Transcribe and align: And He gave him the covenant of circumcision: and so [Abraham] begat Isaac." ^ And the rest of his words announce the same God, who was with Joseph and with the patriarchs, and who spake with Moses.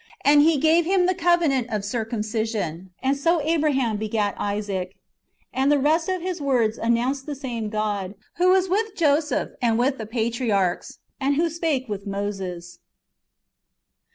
And 0.25 0.41
He 0.41 0.57
gave 0.57 0.83
him 0.85 1.05
the 1.05 1.13
covenant 1.13 1.69
of 1.69 1.85
circumcision: 1.85 2.89
and 3.03 3.15
so 3.15 3.39
[Abraham] 3.43 3.97
begat 3.97 4.33
Isaac." 4.39 4.93
^ 4.93 4.93
And 5.53 5.71
the 5.71 5.77
rest 5.77 6.09
of 6.09 6.23
his 6.23 6.41
words 6.41 6.79
announce 6.79 7.21
the 7.21 7.35
same 7.35 7.69
God, 7.69 8.15
who 8.37 8.49
was 8.49 8.67
with 8.67 8.95
Joseph 8.95 9.51
and 9.61 9.77
with 9.77 9.99
the 9.99 10.07
patriarchs, 10.07 10.97
and 11.19 11.35
who 11.35 11.51
spake 11.51 11.87
with 11.87 12.07
Moses. 12.07 12.79